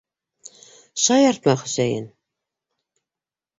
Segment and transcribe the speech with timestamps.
[1.03, 2.09] Шаяртма, Хөсәйен!